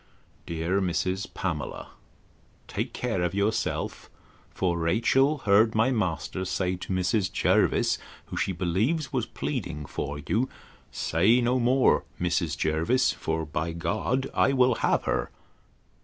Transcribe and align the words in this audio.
'Dear 0.47 0.81
Mrs. 0.81 1.31
Pamela, 1.31 1.89
Take 2.67 2.91
care 2.91 3.21
of 3.21 3.35
yourself; 3.35 4.09
for 4.49 4.75
Rachel 4.79 5.37
heard 5.45 5.75
my 5.75 5.91
master 5.91 6.43
say 6.43 6.75
to 6.77 6.91
Mrs. 6.91 7.31
Jervis, 7.31 7.99
who, 8.25 8.35
she 8.35 8.51
believes, 8.51 9.13
was 9.13 9.27
pleading 9.27 9.85
for 9.85 10.17
you, 10.17 10.49
Say 10.91 11.39
no 11.39 11.59
more, 11.59 12.03
Mrs. 12.19 12.57
Jervis; 12.57 13.11
for 13.11 13.45
by 13.45 13.73
G—d 13.73 14.27
I 14.33 14.53
will 14.53 14.73
have 14.81 15.03
her! 15.03 15.29